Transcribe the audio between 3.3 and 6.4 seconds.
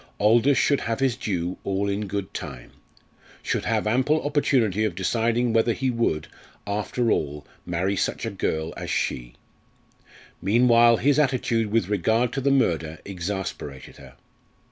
should have ample opportunity of deciding whether he would,